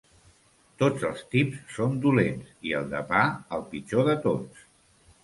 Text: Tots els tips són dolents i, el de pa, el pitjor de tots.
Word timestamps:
Tots 0.83 1.03
els 1.09 1.19
tips 1.35 1.59
són 1.75 1.93
dolents 2.05 2.55
i, 2.71 2.73
el 2.79 2.87
de 2.95 3.03
pa, 3.13 3.21
el 3.59 3.65
pitjor 3.75 4.09
de 4.09 4.17
tots. 4.25 4.65